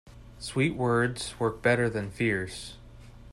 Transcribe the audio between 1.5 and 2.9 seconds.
better than fierce.